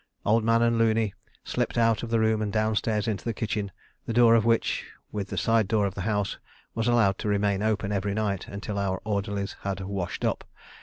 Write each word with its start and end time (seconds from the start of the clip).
Old 0.25 0.43
Man 0.43 0.63
and 0.63 0.79
Looney 0.79 1.13
slipped 1.43 1.77
out 1.77 2.01
of 2.01 2.09
the 2.09 2.19
room 2.19 2.41
and 2.41 2.51
downstairs 2.51 3.07
into 3.07 3.23
the 3.23 3.35
kitchen, 3.35 3.71
the 4.07 4.13
door 4.13 4.33
of 4.33 4.45
which, 4.45 4.87
with 5.11 5.27
the 5.27 5.37
side 5.37 5.67
door 5.67 5.85
of 5.85 5.93
the 5.93 6.01
house, 6.09 6.39
was 6.73 6.87
allowed 6.87 7.19
to 7.19 7.29
remain 7.29 7.61
open 7.61 7.91
every 7.91 8.15
night 8.15 8.47
until 8.47 8.79
our 8.79 8.99
orderlies 9.05 9.57
had 9.61 9.79
"washed 9.81 10.25
up." 10.25 10.43